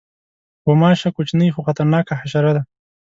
غوماشه 0.65 1.09
کوچنۍ 1.17 1.49
خو 1.53 1.59
خطرناکه 1.67 2.13
حشره 2.21 2.51
ده. 2.55 2.61